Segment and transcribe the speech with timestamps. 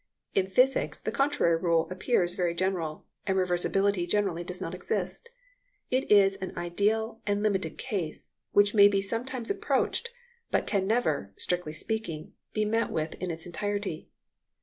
[0.33, 5.29] In physics, the contrary rule appears very general, and reversibility generally does not exist.
[5.91, 10.09] It is an ideal and limited case, which may be sometimes approached,
[10.49, 14.09] but can never, strictly speaking, be met with in its entirety.